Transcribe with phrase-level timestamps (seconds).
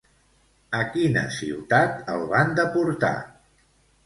[0.77, 3.15] A quina ciutat el van deportar?